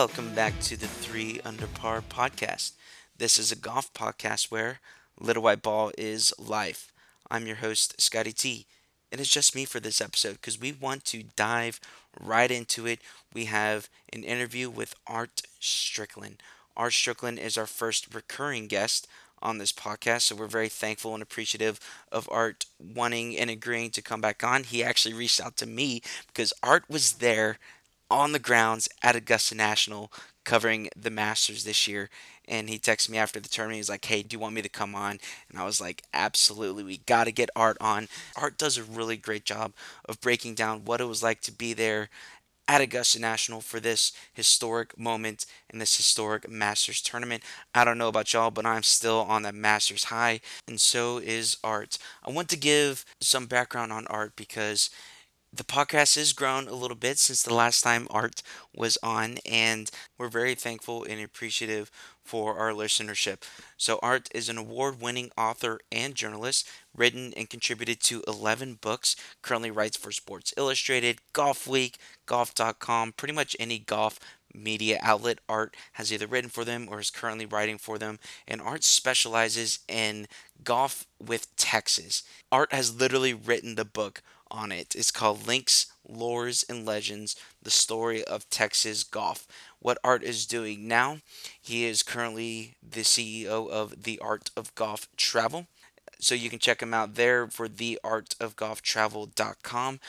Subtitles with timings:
[0.00, 2.72] Welcome back to the Three Under Par podcast.
[3.18, 4.80] This is a golf podcast where
[5.20, 6.90] Little White Ball is life.
[7.30, 8.64] I'm your host, Scotty T.
[9.12, 11.80] And it's just me for this episode because we want to dive
[12.18, 13.00] right into it.
[13.34, 16.36] We have an interview with Art Stricklin.
[16.78, 19.06] Art Stricklin is our first recurring guest
[19.42, 20.22] on this podcast.
[20.22, 21.78] So we're very thankful and appreciative
[22.10, 24.64] of Art wanting and agreeing to come back on.
[24.64, 27.58] He actually reached out to me because Art was there
[28.10, 30.12] on the grounds at Augusta National
[30.44, 32.10] covering the Masters this year.
[32.48, 33.76] And he texted me after the tournament.
[33.76, 36.82] He's like, "Hey, do you want me to come on?" And I was like, "Absolutely,
[36.82, 39.72] we got to get Art on." Art does a really great job
[40.06, 42.10] of breaking down what it was like to be there
[42.68, 47.42] at Augusta National for this historic moment in this historic Masters tournament.
[47.74, 51.56] I don't know about y'all, but I'm still on that Masters high, and so is
[51.64, 51.98] Art.
[52.24, 54.88] I want to give some background on Art because
[55.52, 58.42] the podcast has grown a little bit since the last time Art
[58.74, 61.90] was on, and we're very thankful and appreciative
[62.24, 63.42] for our listenership.
[63.76, 69.16] So, Art is an award winning author and journalist, written and contributed to 11 books,
[69.42, 74.18] currently writes for Sports Illustrated, Golf Week, Golf.com, pretty much any golf
[74.54, 75.38] media outlet.
[75.48, 79.80] Art has either written for them or is currently writing for them, and Art specializes
[79.88, 80.26] in
[80.62, 82.22] golf with Texas.
[82.52, 84.94] Art has literally written the book on it.
[84.94, 89.46] It's called Links, Lores, and Legends The Story of Texas Golf.
[89.78, 91.18] What Art is doing now,
[91.60, 95.66] he is currently the CEO of The Art of Golf Travel.
[96.18, 100.00] So you can check him out there for theartofgolftravel.com.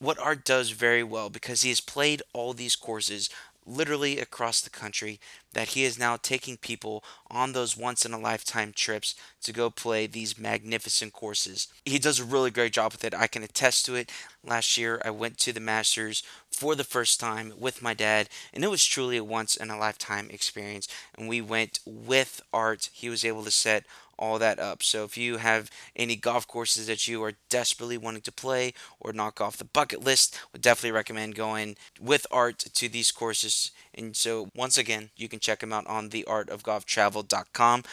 [0.00, 3.28] What Art does very well because he has played all these courses
[3.68, 5.20] literally across the country
[5.52, 9.70] that he is now taking people on those once in a lifetime trips to go
[9.70, 11.68] play these magnificent courses.
[11.84, 13.14] He does a really great job with it.
[13.14, 14.10] I can attest to it.
[14.44, 16.22] Last year, I went to the Masters
[16.58, 19.78] for the first time with my dad, and it was truly a once in a
[19.78, 20.88] lifetime experience.
[21.16, 22.90] And we went with Art.
[22.92, 23.84] He was able to set
[24.18, 24.82] all that up.
[24.82, 29.12] So if you have any golf courses that you are desperately wanting to play or
[29.12, 33.70] knock off the bucket list, would definitely recommend going with Art to these courses.
[33.94, 37.84] And so once again, you can check him out on theartofgolftravel.com.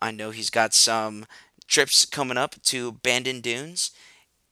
[0.00, 1.26] I know he's got some
[1.68, 3.90] trips coming up to Bandon Dunes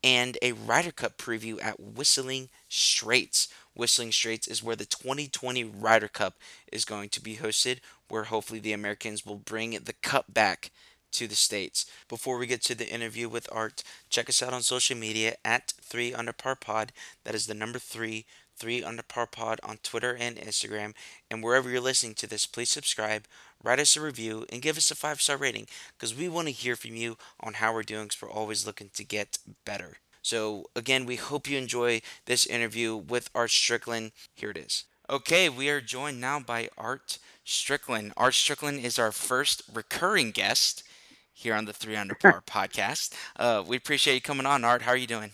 [0.04, 3.48] and a Ryder Cup preview at Whistling Straits.
[3.74, 6.34] Whistling Straits is where the 2020 Ryder Cup
[6.70, 7.78] is going to be hosted,
[8.08, 10.70] where hopefully the Americans will bring the cup back
[11.12, 11.86] to the States.
[12.08, 15.74] Before we get to the interview with Art, check us out on social media at
[15.80, 16.92] 3 Under Par Pod.
[17.24, 18.24] That is the number 3,
[18.56, 20.94] 3 Under Par Pod on Twitter and Instagram.
[21.30, 23.24] And wherever you're listening to this, please subscribe,
[23.62, 25.66] write us a review, and give us a 5 star rating
[25.96, 28.90] because we want to hear from you on how we're doing because we're always looking
[28.94, 29.98] to get better.
[30.22, 34.12] So, again, we hope you enjoy this interview with Art Stricklin.
[34.34, 34.84] Here it is.
[35.10, 38.12] Okay, we are joined now by Art Stricklin.
[38.16, 40.84] Art Stricklin is our first recurring guest
[41.32, 43.12] here on the Three Under Par podcast.
[43.36, 44.82] Uh, we appreciate you coming on, Art.
[44.82, 45.32] How are you doing?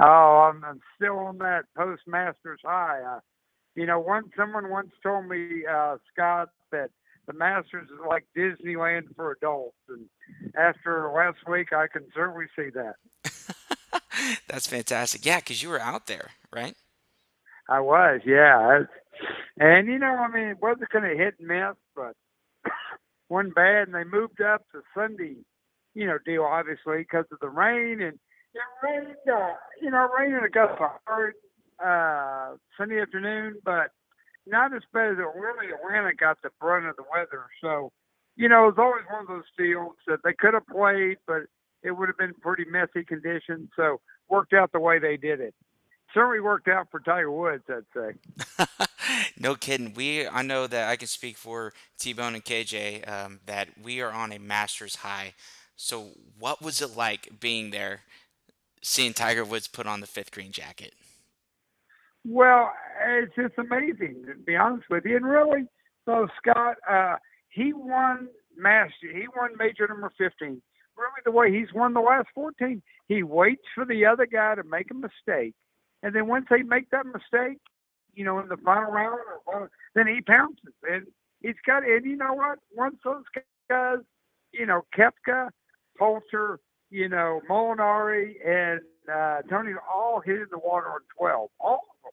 [0.00, 3.00] Oh, I'm, I'm still on that postmasters high.
[3.00, 3.20] Uh,
[3.74, 6.90] you know, one someone once told me, uh, Scott, that
[7.26, 10.06] the Masters is like Disneyland for adults, and
[10.56, 12.96] after last week, I can certainly see that.
[14.48, 15.24] That's fantastic.
[15.24, 16.74] Yeah, because you were out there, right?
[17.68, 18.80] I was, yeah.
[19.58, 22.14] And you know, I mean, it wasn't going to hit and miss, but
[23.28, 25.36] one bad, and they moved up to Sunday,
[25.94, 28.18] you know, deal obviously because of the rain and
[28.54, 31.34] it rained, uh, you know, rain in Augusta hard
[31.84, 33.90] uh, Sunday afternoon, but
[34.46, 35.72] not as bad as it really.
[35.72, 37.90] Atlanta got the brunt of the weather, so
[38.36, 41.42] you know, it was always one of those deals that they could have played, but
[41.82, 43.68] it would have been pretty messy conditions.
[43.76, 45.54] So worked out the way they did it.
[46.12, 48.66] Certainly worked out for Tiger Woods, I'd say.
[49.38, 49.94] no kidding.
[49.94, 54.00] We I know that I can speak for T Bone and KJ um, that we
[54.00, 55.34] are on a Masters high.
[55.76, 58.02] So what was it like being there,
[58.80, 60.94] seeing Tiger Woods put on the fifth green jacket?
[62.24, 62.72] Well,
[63.06, 65.16] it's just amazing to be honest with you.
[65.16, 65.66] And really,
[66.04, 67.16] so Scott, uh,
[67.48, 69.12] he won Master.
[69.12, 70.62] He won major number fifteen.
[70.96, 74.62] Really, the way he's won the last fourteen, he waits for the other guy to
[74.62, 75.54] make a mistake,
[76.02, 77.58] and then once they make that mistake,
[78.14, 80.74] you know, in the final round, or, then he pounces.
[80.88, 81.06] And
[81.40, 82.58] he's got, and you know what?
[82.74, 83.24] Once those
[83.68, 83.98] guys,
[84.52, 85.50] you know, Koepka,
[85.98, 86.60] Poulter,
[86.90, 88.80] you know, Molinari, and
[89.12, 92.12] uh, Tony all hit in the water on 12, all of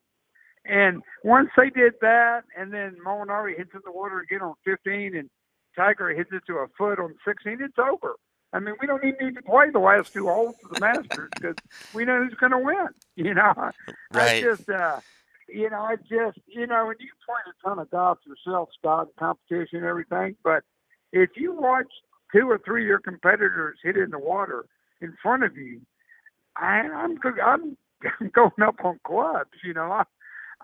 [0.64, 5.16] And once they did that, and then Molinari hits in the water again on 15,
[5.16, 5.30] and
[5.76, 8.14] Tiger hits it to a foot on 16, it's over.
[8.52, 11.30] I mean, we don't even need to play the last two holes of the Masters
[11.34, 11.56] because
[11.94, 12.88] we know who's going to win.
[13.14, 13.52] You know,
[14.14, 14.36] right.
[14.36, 14.98] I just uh,
[15.52, 19.08] you know, I just, you know, and you played a ton of golf yourself, Scott,
[19.18, 20.64] competition and everything, but
[21.12, 21.88] if you watch
[22.34, 24.64] two or three of your competitors hit in the water
[25.00, 25.82] in front of you,
[26.56, 27.76] I, I'm, I'm,
[28.20, 29.92] I'm going up on clubs, you know.
[29.92, 30.04] I,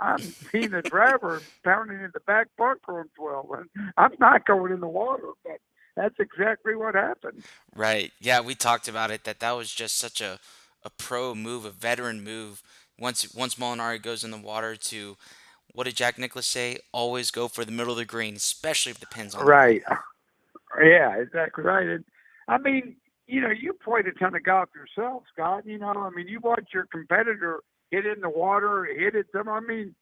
[0.00, 3.46] I'm seeing the driver pounding in the back bunker on 12.
[3.50, 5.58] And I'm not going in the water, but
[5.98, 7.42] that's exactly what happened.
[7.74, 8.12] Right.
[8.20, 10.38] Yeah, we talked about it that that was just such a
[10.84, 12.62] a pro move, a veteran move.
[12.98, 15.16] Once once Molinari goes in the water to
[15.72, 16.78] what did Jack Nicklaus say?
[16.92, 19.46] Always go for the middle of the green, especially if the pin's on.
[19.46, 19.82] Right.
[20.78, 21.86] Yeah, exactly right.
[21.86, 22.04] And
[22.46, 22.96] I mean,
[23.26, 25.64] you know, you played a ton of golf yourself, Scott.
[25.64, 27.60] You know, I mean, you watch your competitor
[27.90, 29.26] hit it in the water, hit it.
[29.32, 29.94] Some, I mean,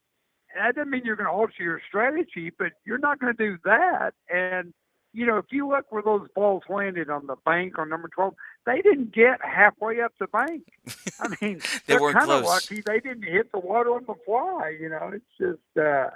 [0.54, 3.58] that doesn't mean you're going to alter your strategy, but you're not going to do
[3.64, 4.14] that.
[4.28, 4.72] And
[5.16, 8.34] you know, if you look where those balls landed on the bank on number 12,
[8.66, 10.64] they didn't get halfway up the bank.
[11.20, 14.14] I mean, they are were kind of lucky they didn't hit the water on the
[14.26, 14.76] fly.
[14.78, 16.10] You know, it's just, uh,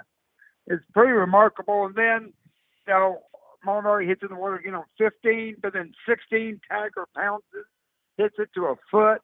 [0.67, 1.87] it's pretty remarkable.
[1.87, 2.33] And then,
[2.87, 3.23] you know,
[3.65, 7.65] Molinari hits in the water again on 15, but then 16, Tiger pounces,
[8.19, 9.23] hits it to a foot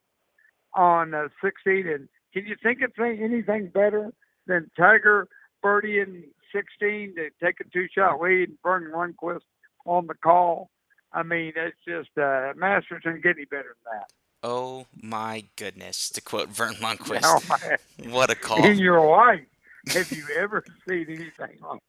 [0.73, 1.87] on uh, 16.
[1.87, 4.11] And can you think of anything better
[4.47, 5.27] than Tiger
[5.63, 9.41] birdieing 16 to take a two-shot lead and Verne Lundquist
[9.87, 10.69] on the call.
[11.13, 14.07] I mean, it's just uh, Masters didn't get any better than that.
[14.43, 16.09] Oh my goodness!
[16.11, 18.63] To quote Verne Lundquist, oh, what a call!
[18.63, 19.41] In your life,
[19.87, 21.79] have you ever seen anything like that?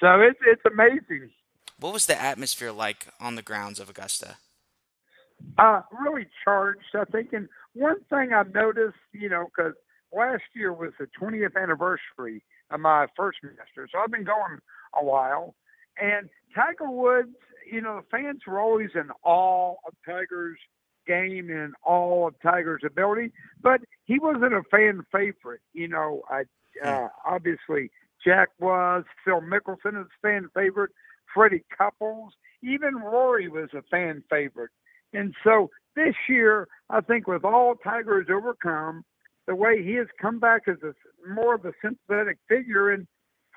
[0.00, 1.30] So it's it's amazing.
[1.80, 4.36] What was the atmosphere like on the grounds of Augusta?
[5.58, 7.32] Uh, really charged, I think.
[7.32, 9.74] And one thing I've noticed, you know, because
[10.12, 14.58] last year was the 20th anniversary of my first Masters, so I've been going
[14.98, 15.54] a while.
[16.00, 17.36] And Tiger Woods,
[17.70, 20.58] you know, the fans were always in awe of Tiger's
[21.06, 25.60] game and awe of Tiger's ability, but he wasn't a fan favorite.
[25.72, 26.44] You know, I,
[26.86, 27.90] uh, obviously
[28.24, 30.92] Jack was, Phil Mickelson is a fan favorite,
[31.32, 32.32] Freddie Couples,
[32.62, 34.70] even Rory was a fan favorite.
[35.12, 39.04] And so this year, I think with all Tiger has overcome,
[39.46, 40.94] the way he has come back as a
[41.28, 43.06] more of a sympathetic figure and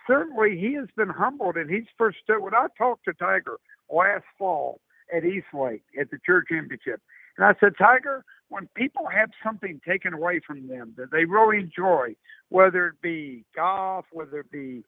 [0.07, 2.17] certainly he has been humbled, and he's first.
[2.27, 3.57] When I talked to Tiger
[3.91, 4.79] last fall
[5.13, 7.01] at Eastlake at the Tour Championship,
[7.37, 11.59] and I said, Tiger, when people have something taken away from them that they really
[11.59, 12.15] enjoy,
[12.49, 14.83] whether it be golf, whether it be,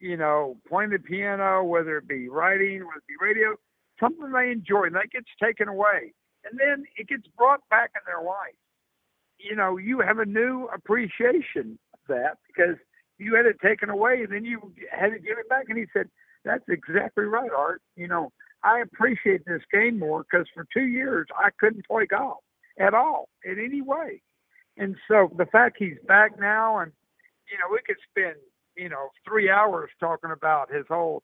[0.00, 3.54] you know, playing the piano, whether it be writing, whether it be radio,
[4.00, 6.12] something they enjoy, and that gets taken away,
[6.44, 8.56] and then it gets brought back in their life.
[9.38, 12.76] You know, you have a new appreciation of that because
[13.18, 15.64] you had it taken away, and then you had to give it back.
[15.68, 16.08] And he said,
[16.44, 17.82] "That's exactly right, Art.
[17.96, 18.32] You know,
[18.62, 22.42] I appreciate this game more because for two years I couldn't play golf
[22.78, 24.22] at all in any way,
[24.76, 26.92] and so the fact he's back now, and
[27.50, 28.36] you know, we could spend
[28.76, 31.22] you know three hours talking about his whole,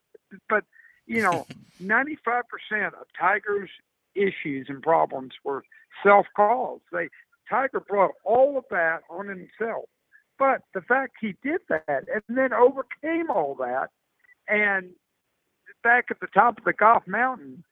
[0.48, 0.64] but
[1.06, 1.46] you know,
[1.82, 2.42] 95%
[2.88, 3.70] of Tiger's
[4.14, 5.64] issues and problems were
[6.02, 6.82] self-caused.
[6.92, 7.08] They
[7.48, 9.88] Tiger brought all of that on himself
[10.38, 13.88] but the fact he did that and then overcame all that
[14.46, 14.90] and
[15.82, 17.64] back at the top of the golf mountain,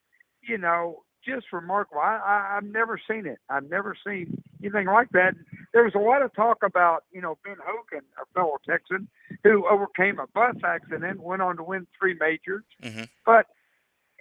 [0.43, 2.01] you know, just remarkable.
[2.01, 3.39] I, I, I've never seen it.
[3.49, 5.35] I've never seen anything like that.
[5.73, 9.09] There was a lot of talk about, you know, Ben Hogan, a fellow Texan,
[9.43, 12.65] who overcame a bus accident, went on to win three majors.
[12.83, 13.05] Mm-hmm.
[13.25, 13.47] But,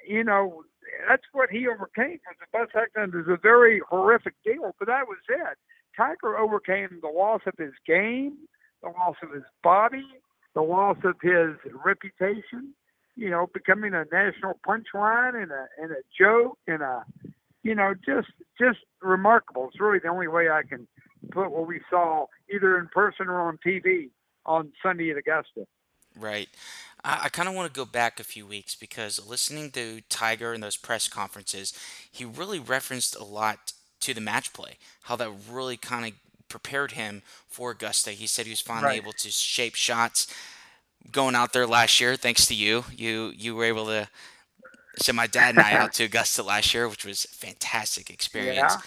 [0.08, 0.64] you know,
[1.08, 2.20] that's what he overcame.
[2.28, 5.58] Was a bus accident is a very horrific deal, but that was it.
[5.96, 8.38] Tiger overcame the loss of his game,
[8.82, 10.06] the loss of his body,
[10.54, 12.74] the loss of his reputation.
[13.18, 17.06] You know, becoming a national punchline and a and a joke and a,
[17.64, 18.28] you know, just
[18.60, 19.70] just remarkable.
[19.70, 20.86] It's really the only way I can
[21.32, 24.10] put what we saw either in person or on TV
[24.46, 25.66] on Sunday at Augusta.
[26.20, 26.50] Right.
[27.04, 30.54] I, I kind of want to go back a few weeks because listening to Tiger
[30.54, 31.74] in those press conferences,
[32.12, 33.74] he really referenced a lot
[34.06, 36.14] to the match play, how that really kind of
[36.50, 38.12] prepared him for Augusta.
[38.12, 39.02] He said he was finally Right.
[39.02, 40.28] able to shape shots
[41.12, 42.86] going out there last year, thanks to you.
[42.92, 44.10] You you were able to
[44.98, 48.76] send my dad and I out to Augusta last year, which was a fantastic experience.
[48.76, 48.82] Yeah.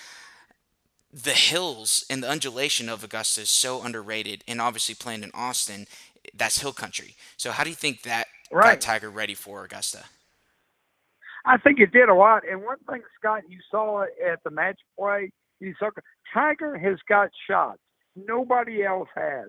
[1.13, 5.87] The hills and the undulation of Augusta is so underrated, and obviously playing in Austin,
[6.35, 7.17] that's hill country.
[7.37, 8.29] So how do you think that
[8.63, 10.05] got Tiger ready for Augusta?
[11.45, 12.43] I think it did a lot.
[12.49, 15.31] And one thing, Scott, you saw it at the match play.
[15.61, 15.91] You saw
[16.33, 17.79] Tiger has got shots.
[18.17, 19.49] Nobody else has.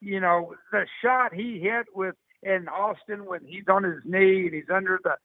[0.00, 4.54] You know, the shot he hit with in Austin when he's on his knee and
[4.54, 5.16] he's under the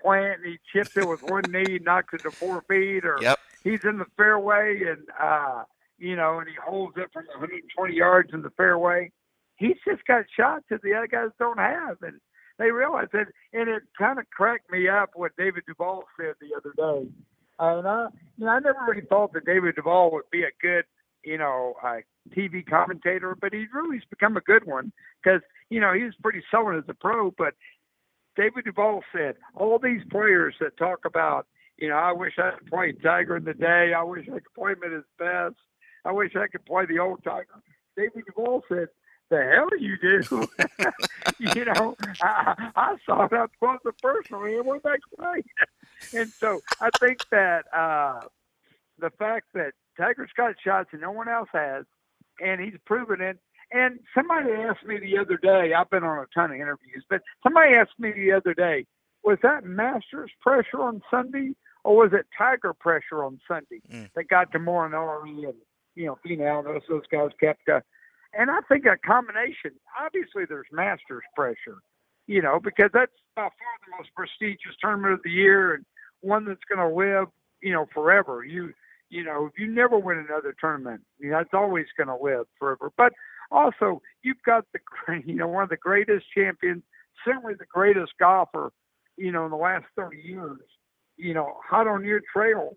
[0.00, 3.38] plant and he chips it with one knee, knocks it to four feet, or Yep.
[3.64, 5.64] he's in the fairway and uh,
[5.98, 9.10] you know, and he holds it from 120 yards in the fairway.
[9.56, 12.18] he's just got shots that the other guys don't have, and
[12.60, 13.28] they realize it.
[13.52, 17.10] And it kind of cracked me up what David Duval said the other day.
[17.58, 20.84] And I, you know, I never really thought that David Duval would be a good,
[21.24, 21.96] you know, uh,
[22.36, 25.40] TV commentator, but he's really become a good one because,
[25.70, 27.32] you know, he was pretty sullen as a pro.
[27.36, 27.54] But
[28.36, 31.46] David Duval said all these players that talk about,
[31.78, 33.92] you know, I wish I could play Tiger in the day.
[33.96, 35.56] I wish I could play him at his best.
[36.04, 37.62] I wish I could play the old Tiger.
[37.96, 38.88] David Duval said
[39.30, 40.48] the hell you do.
[41.38, 45.46] you know, I, I saw it up close and personally, and we're back great.
[46.14, 48.20] And so I think that uh,
[48.98, 51.84] the fact that Tiger's got shots and no one else has,
[52.40, 53.38] and he's proven it.
[53.72, 57.22] And somebody asked me the other day, I've been on a ton of interviews, but
[57.42, 58.86] somebody asked me the other day,
[59.22, 64.10] was that Masters pressure on Sunday or was it Tiger pressure on Sunday mm.
[64.14, 65.54] that got to Molinari and,
[65.94, 67.80] you know, Finau, those, those guys kept uh,
[68.32, 69.72] and I think a combination.
[70.00, 71.78] Obviously, there's Masters pressure,
[72.26, 75.84] you know, because that's by far the most prestigious tournament of the year and
[76.20, 77.28] one that's going to live,
[77.62, 78.44] you know, forever.
[78.44, 78.72] You,
[79.08, 82.46] you know, if you never win another tournament, you know, that's always going to live
[82.58, 82.92] forever.
[82.96, 83.12] But
[83.50, 84.80] also, you've got the,
[85.26, 86.82] you know, one of the greatest champions,
[87.24, 88.72] certainly the greatest golfer,
[89.16, 90.60] you know, in the last 30 years,
[91.16, 92.76] you know, hot on your trail.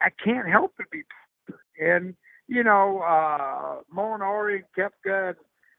[0.00, 1.02] I can't help but be,
[1.80, 2.14] and
[2.52, 5.34] you know, uh, Molinari and Koepka,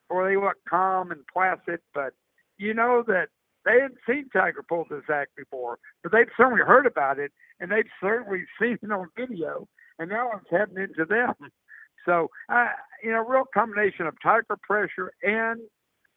[0.09, 2.13] or they look calm and placid, but
[2.57, 3.27] you know that
[3.63, 7.71] they hadn't seen Tiger pull this act before, but they've certainly heard about it, and
[7.71, 9.67] they've certainly seen it on video,
[9.99, 11.33] and now it's happening to them.
[12.05, 12.67] So, uh,
[13.01, 15.61] you know, real combination of Tiger pressure and,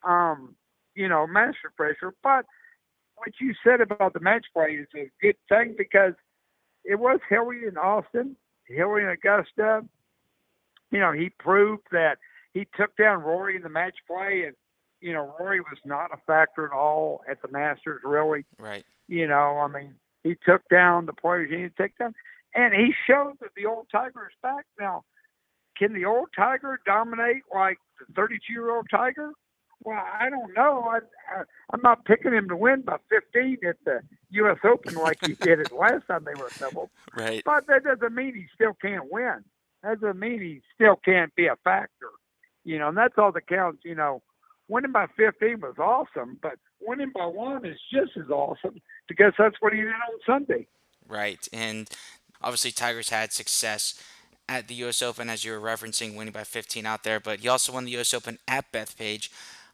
[0.05, 0.53] um,
[0.95, 2.13] you know, master pressure.
[2.21, 2.43] But
[3.15, 6.11] what you said about the match play is a good thing because
[6.83, 8.35] it was Hilly in Austin,
[8.67, 9.85] Hilly in Augusta,
[10.91, 12.17] you know, he proved that
[12.53, 14.55] he took down Rory in the match play, and
[15.01, 18.45] you know, Rory was not a factor at all at the Masters, really.
[18.57, 18.83] Right.
[19.07, 22.13] You know, I mean, he took down the players he needed to take down,
[22.55, 25.03] and he showed that the old Tiger is back now.
[25.77, 29.31] Can the old Tiger dominate like the 32 year old Tiger?
[29.83, 30.85] Well, I don't know.
[30.89, 30.97] I,
[31.31, 34.01] I, I'm not picking him to win by 15 at the
[34.31, 34.57] U.S.
[34.63, 36.89] Open like he did it last time they were assembled.
[37.15, 37.41] Right.
[37.43, 39.43] But that doesn't mean he still can't win
[39.95, 42.09] doesn't mean he still can't be a factor.
[42.63, 43.83] You know, and that's all that counts.
[43.85, 44.21] You know,
[44.67, 49.55] winning by 15 was awesome, but winning by one is just as awesome because that's
[49.59, 50.67] what he did on Sunday.
[51.07, 51.47] Right.
[51.53, 51.89] And
[52.41, 54.01] obviously, Tigers had success
[54.49, 55.01] at the U.S.
[55.01, 57.91] Open, as you were referencing, winning by 15 out there, but he also won the
[57.91, 58.13] U.S.
[58.13, 59.29] Open at Bethpage.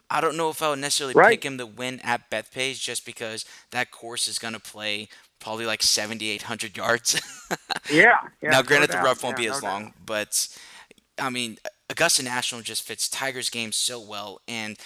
[0.10, 1.32] I don't know if I would necessarily right.
[1.32, 5.08] pick him to win at Bethpage just because that course is going to play
[5.44, 7.22] probably like 7,800 yards.
[7.92, 9.94] yeah, yeah, Now, granted, no the rough won't yeah, be no as long, doubt.
[10.06, 10.58] but
[11.20, 11.58] I mean,
[11.90, 14.78] Augusta National just fits Tiger's game so well, and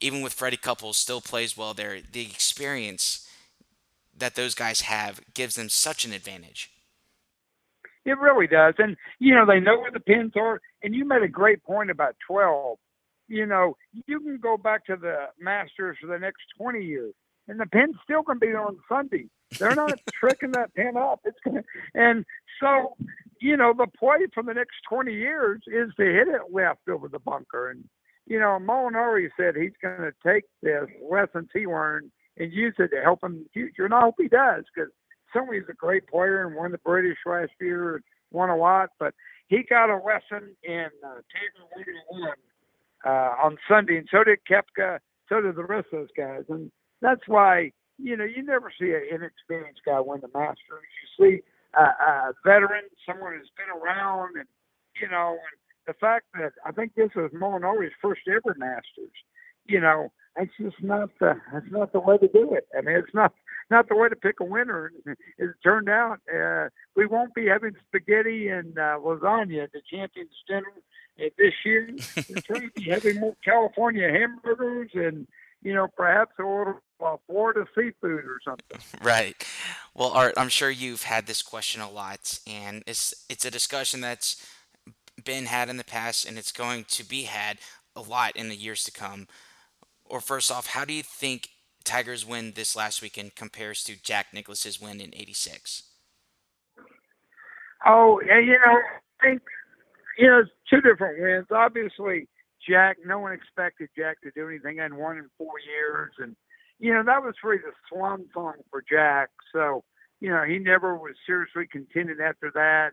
[0.00, 1.98] even with Freddie Couples still plays well there.
[2.00, 3.28] The experience
[4.16, 6.70] that those guys have gives them such an advantage.
[8.04, 10.60] It really does, and you know they know where the pins are.
[10.82, 12.78] And you made a great point about 12.
[13.28, 17.14] You know, you can go back to the Masters for the next 20 years,
[17.48, 19.28] and the pin's still going to be on Sunday.
[19.58, 21.20] They're not tricking that pin up.
[21.24, 21.62] It's gonna,
[21.94, 22.24] and
[22.60, 22.96] so
[23.40, 27.08] you know the play for the next 20 years is to hit it left over
[27.08, 27.70] the bunker.
[27.70, 27.84] And
[28.26, 32.88] you know Molinari said he's going to take this lessons he learned and use it
[32.88, 33.84] to help him in the future.
[33.84, 34.90] And I hope he does because
[35.32, 38.90] certainly he's a great player and won the British last year, won a lot.
[38.98, 39.14] But
[39.48, 42.32] he got a lesson in uh, Tiger 101
[43.06, 46.44] uh, on Sunday, and so did Koepka, so did the rest of those guys.
[46.48, 46.70] And
[47.00, 50.58] that's why you know, you never see an inexperienced guy win the Masters.
[51.18, 51.42] You see
[51.76, 54.48] a, a veteran, someone who's been around, and
[55.00, 59.14] you know, and the fact that I think this was Molinari's first ever Masters.
[59.66, 62.66] You know, it's just not the that's not the way to do it.
[62.76, 63.32] I mean, it's not
[63.70, 64.92] not the way to pick a winner.
[65.06, 69.80] As it turned out, uh, we won't be having spaghetti and uh, lasagna at the
[69.90, 70.72] Champions Dinner
[71.20, 71.88] uh, this year.
[72.16, 75.26] We're going to be having more California hamburgers and
[75.64, 78.78] you know, perhaps order uh, Florida seafood or something.
[79.02, 79.46] Right.
[79.94, 84.00] Well, Art, I'm sure you've had this question a lot, and it's it's a discussion
[84.00, 84.44] that's
[85.22, 87.58] been had in the past, and it's going to be had
[87.94, 89.28] a lot in the years to come.
[90.04, 91.50] Or first off, how do you think
[91.84, 95.84] Tiger's win this last weekend compares to Jack Nicklaus's win in '86?
[97.86, 98.78] Oh, yeah, you know,
[99.20, 99.42] I think
[100.18, 101.46] you know, it's two different wins.
[101.50, 102.28] Obviously,
[102.68, 102.98] Jack.
[103.04, 104.80] No one expected Jack to do anything.
[104.80, 106.36] and won in four years, and
[106.78, 109.30] you know that was really the swan song for Jack.
[109.52, 109.84] So
[110.20, 112.90] you know he never was seriously contending after that.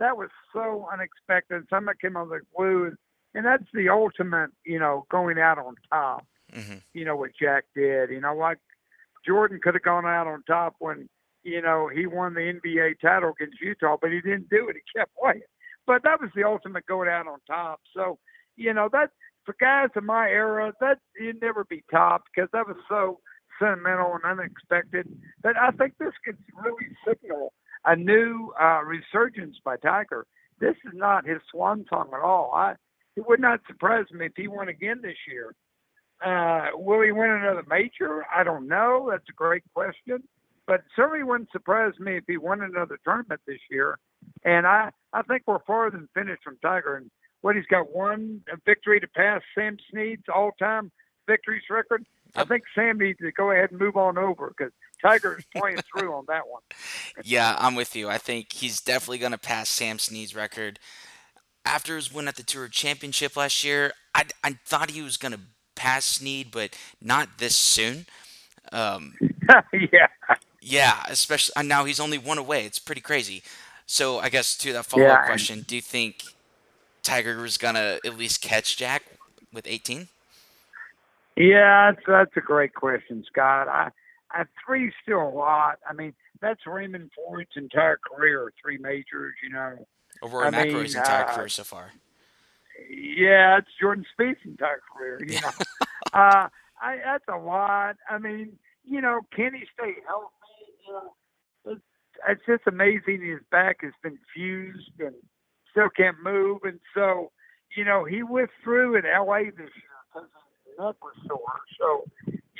[0.00, 1.64] That was so unexpected.
[1.70, 2.96] Somebody came out of the blue and
[3.34, 6.24] and that's the ultimate, you know, going out on top.
[6.52, 6.76] Mm-hmm.
[6.92, 8.10] You know what Jack did.
[8.10, 8.58] You know, like
[9.26, 11.08] Jordan could have gone out on top when
[11.42, 14.76] you know he won the NBA title against Utah, but he didn't do it.
[14.76, 15.42] He kept playing.
[15.86, 17.80] But that was the ultimate going out on top.
[17.94, 18.18] So,
[18.56, 19.10] you know, that
[19.44, 23.20] for guys in my era, that you'd never be top because that was so
[23.58, 25.08] sentimental and unexpected.
[25.42, 27.52] But I think this could really signal
[27.84, 30.26] a new uh, resurgence by Tiger.
[30.60, 32.52] This is not his swan song at all.
[32.54, 32.74] I
[33.16, 35.54] it would not surprise me if he won again this year.
[36.24, 38.24] Uh, will he win another major?
[38.34, 39.08] I don't know.
[39.10, 40.22] That's a great question.
[40.66, 43.98] But certainly wouldn't surprise me if he won another tournament this year.
[44.44, 46.96] And I, I think we're farther than finished from Tiger.
[46.96, 47.10] And
[47.44, 50.90] what he's got one victory to pass Sam Snead's all-time
[51.26, 52.02] victories record.
[52.34, 54.72] I think Sam needs to go ahead and move on over because
[55.02, 56.62] Tiger is playing through on that one.
[57.22, 58.08] Yeah, I'm with you.
[58.08, 60.78] I think he's definitely going to pass Sam Snead's record.
[61.66, 65.32] After his win at the Tour Championship last year, I, I thought he was going
[65.32, 65.40] to
[65.76, 68.06] pass Snead, but not this soon.
[68.72, 69.16] Um,
[69.74, 70.06] yeah.
[70.62, 72.64] Yeah, especially now he's only one away.
[72.64, 73.42] It's pretty crazy.
[73.84, 75.26] So I guess to that follow-up Yeah.
[75.26, 76.24] question, do you think
[77.04, 79.04] Tiger is gonna at least catch Jack
[79.52, 80.08] with 18?
[81.36, 83.68] Yeah, that's that's a great question, Scott.
[83.68, 83.90] I,
[84.30, 85.78] I three's still a lot.
[85.88, 89.34] I mean, that's Raymond Floyd's entire career, three majors.
[89.42, 89.86] You know.
[90.22, 91.90] Rory I McIlroy's entire uh, career so far?
[92.88, 95.20] Yeah, it's Jordan Spieth's entire career.
[95.26, 95.50] You know,
[96.12, 96.48] uh,
[96.80, 97.96] I that's a lot.
[98.08, 98.52] I mean,
[98.84, 100.30] you know, can he stay healthy?
[100.86, 101.82] You know, it's,
[102.28, 103.22] it's just amazing.
[103.22, 105.14] His back has been fused and
[105.74, 107.30] still can't move, and so
[107.76, 109.44] you know he withdrew in L.A.
[109.50, 110.28] this year because
[110.66, 111.60] his neck was sore.
[111.78, 112.04] So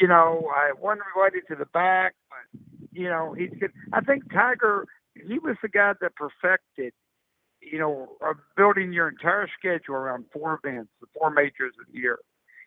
[0.00, 2.60] you know, I one related to the back, but
[2.92, 3.72] you know he's good.
[3.92, 4.86] I think Tiger.
[5.14, 6.92] He was the guy that perfected
[7.70, 11.98] you know, uh, building your entire schedule around four events, the four majors of the
[11.98, 12.18] year.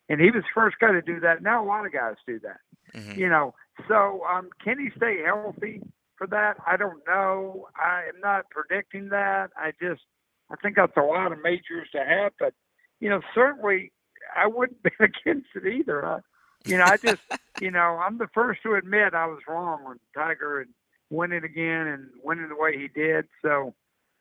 [0.08, 1.42] And he was the first guy to do that.
[1.42, 2.60] Now a lot of guys do that.
[2.94, 3.54] hmm You know,
[3.86, 5.82] so um, can he stay healthy
[6.16, 6.56] for that?
[6.66, 7.68] I don't know.
[7.76, 9.50] I am not predicting that.
[9.56, 10.02] I just
[10.50, 12.54] I think that's a lot of majors to have, but
[13.00, 13.92] you know, certainly
[14.36, 16.04] I wouldn't be against it either.
[16.04, 16.20] I,
[16.64, 17.22] you know, I just
[17.60, 20.70] you know, I'm the first to admit I was wrong on Tiger and
[21.10, 23.26] winning again and winning the way he did.
[23.42, 23.74] So,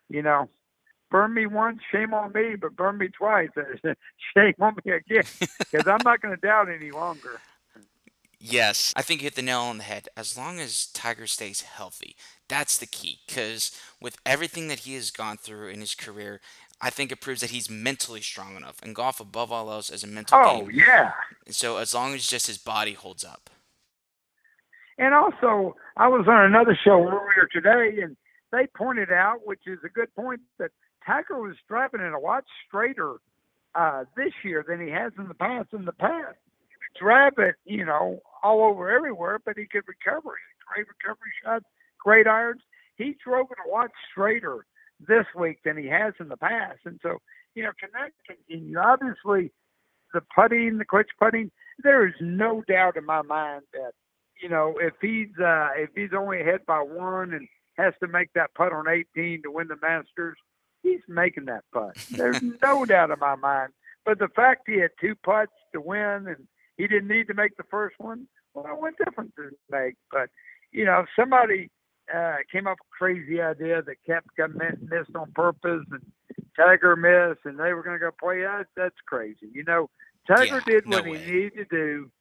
[0.09, 0.49] you know,
[1.09, 3.49] burn me once, shame on me, but burn me twice,
[4.37, 5.23] shame on me again,
[5.59, 7.39] because I'm not going to doubt any longer.
[8.39, 10.09] Yes, I think you hit the nail on the head.
[10.15, 12.15] As long as Tiger stays healthy,
[12.47, 13.19] that's the key.
[13.27, 16.39] Because with everything that he has gone through in his career,
[16.79, 18.77] I think it proves that he's mentally strong enough.
[18.83, 20.65] And golf, above all else, is a mental Oh game.
[20.65, 21.11] Oh, yeah,
[21.49, 23.49] so as long as just his body holds up.
[24.97, 28.15] and also I was on another show earlier today, and
[28.51, 30.71] they pointed out, which is a good point, that
[31.05, 33.15] Tiger was driving it a lot straighter
[33.75, 35.69] uh, this year than he has in the past.
[35.73, 36.37] In the past,
[36.99, 40.31] he it, you know, all over everywhere, but he could recover.
[40.35, 41.65] He great recovery shots,
[41.99, 42.61] great irons.
[42.95, 44.65] He drove it a lot straighter
[45.07, 47.19] this week than he has in the past, and so
[47.57, 48.77] you know, can that continue?
[48.77, 49.51] Obviously,
[50.13, 51.49] the putting, the clutch putting,
[51.83, 53.93] there is no doubt in my mind that
[54.41, 58.31] you know if he's uh, if he's only ahead by one and has to make
[58.33, 60.37] that putt on 18 to win the Masters,
[60.83, 61.95] he's making that putt.
[62.11, 63.73] There's no doubt in my mind.
[64.05, 66.47] But the fact he had two putts to win and
[66.77, 69.95] he didn't need to make the first one, well, what difference does it make?
[70.11, 70.29] But
[70.71, 71.69] you know, somebody
[72.13, 73.97] uh, came up with a crazy idea that
[74.55, 76.01] mi- missed on purpose and
[76.55, 78.67] Tiger missed and they were going to go play that.
[78.75, 79.49] That's crazy.
[79.53, 79.89] You know,
[80.27, 82.11] Tiger Yeah, did what he needed to do.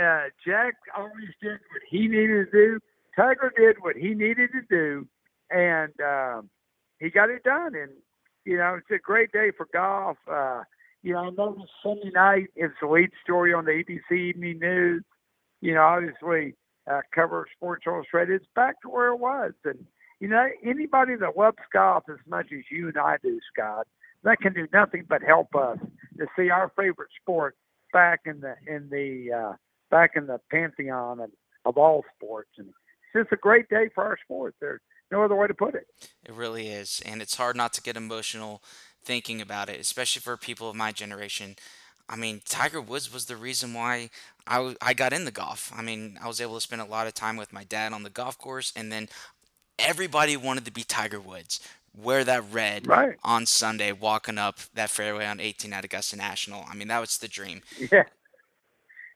[0.00, 2.80] Uh, Jack always did what he needed to do.
[3.16, 5.06] Tiger did what he needed to do,
[5.50, 6.50] and um,
[6.98, 7.74] he got it done.
[7.76, 7.92] And
[8.44, 10.16] you know, it's a great day for golf.
[10.30, 10.64] Uh,
[11.04, 15.04] you know, I noticed Sunday night is the lead story on the ABC Evening News.
[15.60, 16.54] You know, obviously
[16.90, 18.36] uh, cover Sports Illustrated.
[18.36, 19.84] It's back to where it was, and
[20.18, 23.86] you know, anybody that loves golf as much as you and I do, Scott,
[24.22, 25.78] that can do nothing but help us
[26.16, 27.54] to see our favorite sport
[27.92, 29.52] back in the in the uh,
[29.90, 31.30] back in the pantheon of,
[31.66, 32.50] of all sports.
[32.56, 34.54] And it's just a great day for our sport.
[34.58, 35.86] There's no other way to put it.
[36.26, 37.02] It really is.
[37.04, 38.62] And it's hard not to get emotional
[39.04, 41.56] thinking about it, especially for people of my generation.
[42.08, 44.10] I mean, Tiger Woods was the reason why
[44.46, 45.72] I, w- I got into golf.
[45.74, 48.02] I mean, I was able to spend a lot of time with my dad on
[48.02, 49.08] the golf course, and then
[49.78, 51.60] everybody wanted to be Tiger Woods.
[51.96, 53.16] Wear that red Right.
[53.22, 56.64] on Sunday, walking up that fairway on 18 at Augusta National.
[56.68, 57.62] I mean, that was the dream.
[57.92, 58.04] Yeah.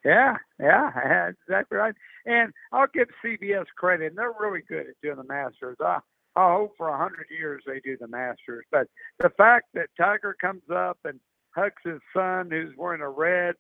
[0.05, 1.95] Yeah, yeah, that's exactly right.
[2.25, 5.77] And I'll give CBS credit, and they're really good at doing the Masters.
[5.81, 5.99] I,
[6.39, 8.65] I hope for a hundred years they do the Masters.
[8.71, 8.87] But
[9.19, 11.19] the fact that Tiger comes up and
[11.51, 13.57] hugs his son who's wearing a red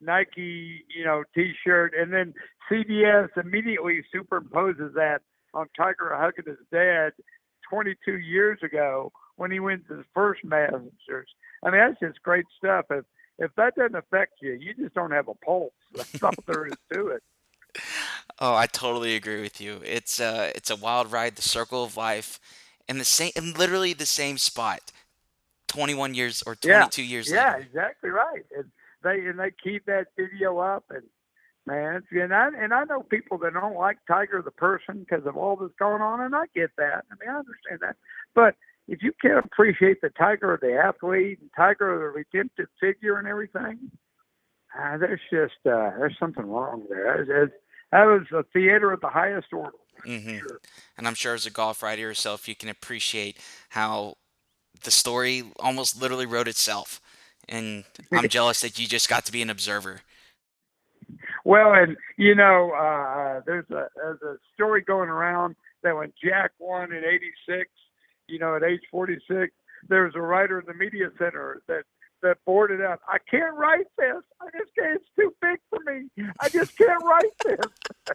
[0.00, 2.34] Nike, you know, T-shirt, and then
[2.70, 5.20] CBS immediately superimposes that
[5.54, 7.12] on Tiger hugging his dad
[7.70, 11.28] 22 years ago when he wins his first Masters.
[11.64, 12.86] I mean, that's just great stuff.
[12.90, 13.04] If
[13.40, 15.70] if that doesn't affect you, you just don't have a pulse.
[15.94, 17.22] That's all there is to it.
[18.40, 19.80] Oh, I totally agree with you.
[19.84, 22.38] It's uh it's a wild ride, the circle of life,
[22.88, 24.92] in the same in literally the same spot.
[25.68, 27.08] 21 years or 22 yeah.
[27.08, 27.66] years yeah, later.
[27.66, 28.44] exactly right.
[28.56, 28.64] And
[29.02, 31.02] they and they keep that video up and
[31.66, 35.36] man, and I and I know people that don't like Tiger the person because of
[35.36, 37.04] all that's going on, and I get that.
[37.10, 37.96] I mean, I understand that.
[38.34, 38.54] But
[38.88, 43.90] if you can't appreciate the Tiger, the athlete, and Tiger, the redemptive figure, and everything,
[44.76, 47.24] uh, there's just uh, there's something wrong there.
[47.26, 47.50] There's,
[47.92, 49.72] that was a theater at the highest order.
[50.04, 50.38] hmm
[50.96, 53.38] And I'm sure as a golf writer yourself, you can appreciate
[53.70, 54.14] how
[54.84, 57.00] the story almost literally wrote itself.
[57.48, 60.02] And I'm jealous that you just got to be an observer.
[61.44, 66.52] Well, and you know, uh, there's a there's a story going around that when Jack
[66.58, 67.70] won in '86,
[68.28, 69.52] you know, at age 46,
[69.88, 71.84] there was a writer in the media center that
[72.22, 73.00] that boarded up.
[73.08, 74.22] I can't write this.
[74.40, 74.96] I just can't.
[74.96, 76.08] It's too big for me.
[76.40, 78.14] I just can't write this.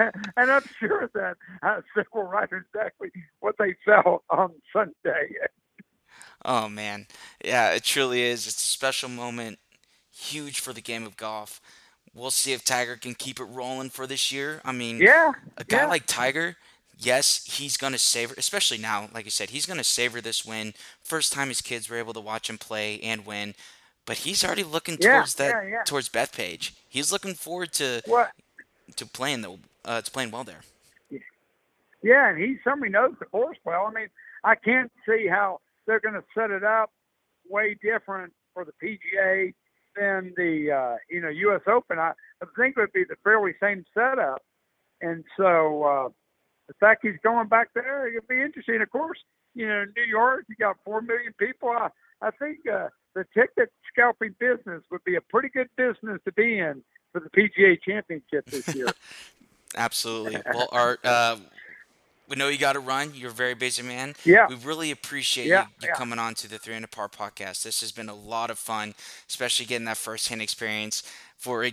[0.36, 5.30] and I'm sure that uh, several writers exactly what they felt on Sunday.
[6.44, 7.06] Oh man,
[7.44, 8.46] yeah, it truly is.
[8.46, 9.58] It's a special moment,
[10.14, 11.60] huge for the game of golf.
[12.14, 14.60] We'll see if Tiger can keep it rolling for this year.
[14.64, 16.56] I mean, Yeah, a guy yeah, like Tiger,
[16.96, 20.74] yes, he's gonna savor, especially now, like I said, he's gonna savor this win.
[21.02, 23.54] First time his kids were able to watch him play and win,
[24.04, 25.82] but he's already looking yeah, towards that yeah, yeah.
[25.84, 26.72] towards Bethpage.
[26.88, 28.02] He's looking forward to
[28.96, 30.62] to playing the uh, to playing well there.
[32.02, 33.86] Yeah, and he certainly knows the course well.
[33.86, 34.08] I mean,
[34.44, 36.90] I can't see how they're going to set it up
[37.48, 39.54] way different for the PGA
[39.96, 41.62] than the uh, you know U.S.
[41.66, 41.98] Open.
[41.98, 44.42] I, I think it would be the fairly same setup,
[45.00, 46.08] and so uh,
[46.68, 48.80] the fact he's going back there, it'll be interesting.
[48.82, 49.18] Of course,
[49.54, 51.70] you know, New York, you got four million people.
[51.70, 51.88] I,
[52.20, 56.58] I think uh, the ticket scalping business would be a pretty good business to be
[56.58, 58.88] in for the PGA Championship this year.
[59.76, 60.40] Absolutely.
[60.52, 61.36] Well, Art, uh,
[62.28, 63.12] we know you got to run.
[63.14, 64.14] You're a very busy man.
[64.24, 65.94] yeah, We really appreciate yeah, you, you yeah.
[65.94, 67.62] coming on to the Three Under Par podcast.
[67.62, 68.94] This has been a lot of fun,
[69.28, 71.02] especially getting that first-hand experience
[71.36, 71.72] for a,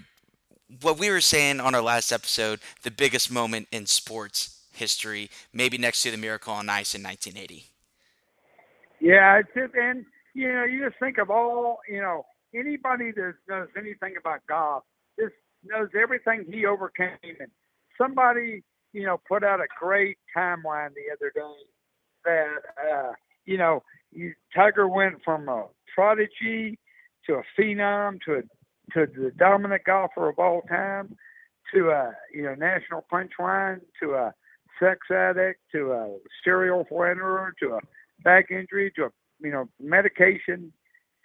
[0.82, 5.77] what we were saying on our last episode, the biggest moment in sports history, maybe
[5.77, 7.65] next to the Miracle on Ice in 1980.
[8.99, 13.67] Yeah, it's and you know, you just think of all, you know, anybody that knows
[13.77, 14.83] anything about golf
[15.19, 15.33] just
[15.63, 17.17] knows everything he overcame.
[17.23, 17.51] And
[17.97, 21.53] somebody, you know, put out a great timeline the other day
[22.25, 22.55] that,
[22.91, 23.12] uh,
[23.45, 23.83] you know,
[24.55, 26.79] Tiger went from a prodigy
[27.27, 28.41] to a phenom to a
[28.93, 31.15] to the dominant golfer of all time
[31.73, 34.33] to a you know national punchline to a
[34.79, 37.79] sex addict to a serial philanderer to a
[38.23, 39.09] back injury to a
[39.41, 40.71] you know medication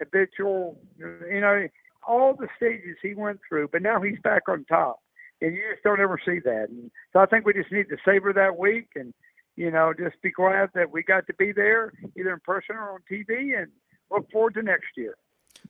[0.00, 1.66] habitual you know
[2.06, 5.00] all the stages he went through but now he's back on top
[5.40, 7.96] and you just don't ever see that and so i think we just need to
[8.04, 9.12] savor that week and
[9.56, 12.92] you know just be glad that we got to be there either in person or
[12.92, 13.68] on tv and
[14.10, 15.14] look forward to next year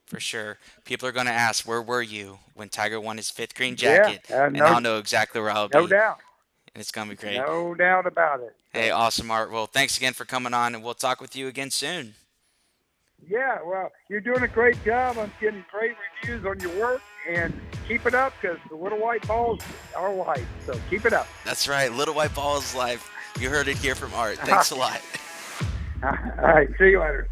[0.06, 0.58] For sure.
[0.84, 4.08] People are going to ask, where were you when Tiger won his fifth green yeah
[4.08, 4.26] jacket?
[4.30, 5.90] uh, And I'll know exactly where I'll no be.
[5.90, 6.27] doubt And
[6.80, 7.36] it's going to be great.
[7.36, 9.50] no doubt about it Hey, awesome, Art.
[9.50, 12.14] Well, thanks again for coming on, and we'll talk with you again soon.
[13.26, 15.16] Yeah, well, you're doing a great job.
[15.18, 17.52] I'm getting great reviews on your work, and
[17.88, 19.60] keep it up because the little white balls
[19.96, 20.46] are life.
[20.66, 21.26] So keep it up.
[21.44, 21.90] That's right.
[21.90, 23.10] Little White balls is life.
[23.40, 24.36] You heard it here from Art.
[24.38, 25.00] Thanks a lot.
[26.02, 26.10] All
[26.44, 27.28] right, see you later.